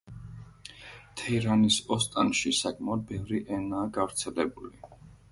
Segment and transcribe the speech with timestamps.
[1.19, 4.81] თეირანის ოსტანში საკმაოდ ბევრი ენაა გავრცელებული.